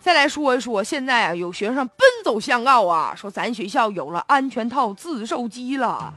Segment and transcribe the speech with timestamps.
[0.00, 6.12] 再来说一说，现在啊，有学生奔走相告啊，说咱学校有了安全套自售机了。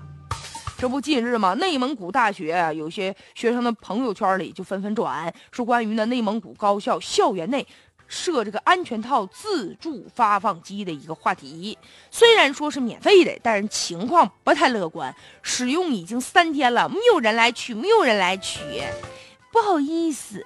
[0.77, 7.65] 这不近日嘛，内蒙古大学有些学生的朋友圈里就纷纷转，说关于呢内蒙古高校校园内
[8.07, 11.77] 设这个安全套自助发放机的一个话题。
[12.09, 18.59] 虽然说是免费的，但是情况不太乐观，使用已经三天了，没有人来取，没有人来取，
[19.51, 20.45] 不好意思。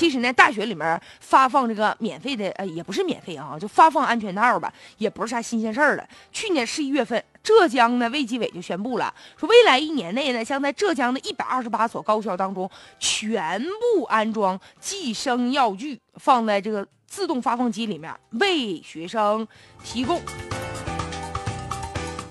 [0.00, 6.08] 其实呢，大学里面发放这个免费的，呃，也不是免费啊，就发放安全套吧，也不是啥新鲜事儿了。
[6.32, 13.62] 去年十一月份，浙江呢卫计委就宣布了，说未来一年内呢，将在浙江的一百二十八所高校当中全
[13.94, 19.46] 部安装计生药具，放在这个自动发放机里面，为学生
[19.84, 20.18] 提供。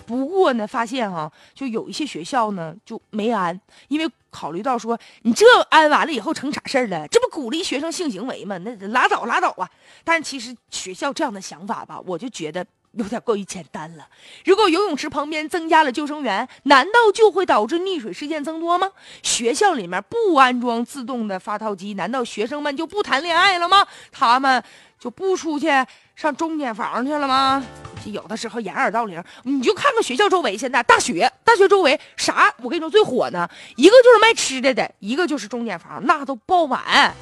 [0.10, 7.08] 不过呢，发现哈，就有一些学校呢就没安，因为考虑到说你这安完了以后成啥事儿了？
[7.10, 8.58] 这不鼓励学生性行为吗？
[8.58, 9.70] 那拉倒拉倒啊！
[10.04, 14.08] 但其实学校这样的想法吧，我就觉得有点过于简单了。
[14.46, 18.90] 如果游泳池旁边增加了救生员，难道就会导致溺水事件增多吗？
[19.22, 23.86] 学校里面不安装自动的发套机，难道学生们就不谈恋爱了吗？
[24.12, 24.64] 他们
[25.00, 25.68] 就不出去
[26.16, 27.64] 上钟点房去了吗？
[28.06, 32.54] 有的时候掩耳盗铃，你就看看学校周围，现在大学大学周围啥？
[32.62, 37.14] 我跟你说最火呢，一个就是卖吃的的，一个就是钟点房，那都爆满。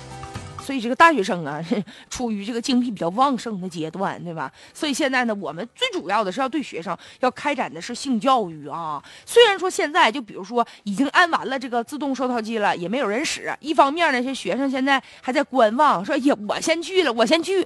[0.60, 1.64] 所以这个大学生啊，
[2.10, 4.52] 处于这个精力比较旺盛的阶段，对吧？
[4.74, 9.02] 所以现在呢，我们最主要的是要对学生要开展的是性教育啊。
[9.26, 13.50] 虽然说现在就比如说已经安完了这个自动收套机了，也没有人使。
[13.62, 17.66] 一方面呢，这学生现在还在观望，说呀，我先去了，我先去。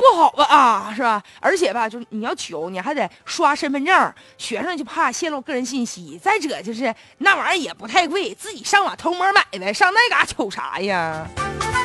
[0.00, 1.22] 不好吧啊，是吧？
[1.40, 6.18] 而且吧，就是你要求，你还得刷身份证，学生就怕泄露个人信息。
[6.22, 11.26] 再者就是那玩意儿也不太贵，自己上网偷摸买呗，上那嘎瞅啥呀？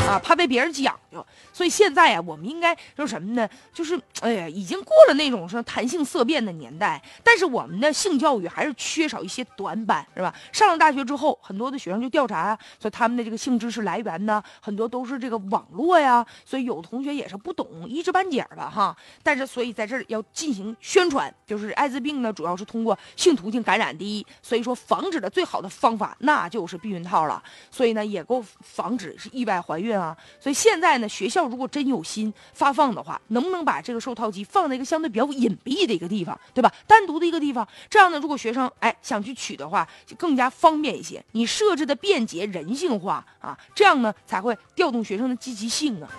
[0.07, 1.25] 啊，怕被别人讲究。
[1.51, 3.49] 所以现在啊，我们应该说什么呢？
[3.73, 10.33] 就是哎呀，已经过了那种说弹性色变的年代，但是我们的性教育还是缺少一些短板，是吧？
[10.51, 16.25] 上了大学之后，很多的学生就调查，说他们的这个性知识来源呢，很多都是这个网络呀。
[16.45, 18.95] 所以有同学也是不懂一知半解吧，哈。
[19.23, 23.95] 但是所以在这儿要进行宣传，就是艾滋病呢，主要是通过性途径感染。
[23.97, 27.41] 的，所以说防止的最好的方法那就是避孕套了。
[27.71, 30.15] 所以呢，也够防止是意外怀孕啊。
[30.39, 31.45] 所以现在呢，学校。
[31.45, 36.73] 如果真有心发放的话，能不能把这个售套机放在一个相对比较隐蔽的一个地方，对吧？
[36.87, 41.23] 单独的一个地方，这样呢，如果学生哎想去取的话，就更加方便一些。
[41.33, 46.09] 你设置的便捷、人性化啊，这样呢才会调动学生的积极性啊。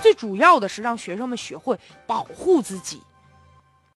[0.00, 3.02] 最主要的是让学生们学会保护自己。